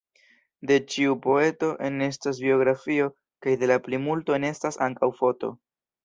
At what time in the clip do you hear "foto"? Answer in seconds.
5.21-5.51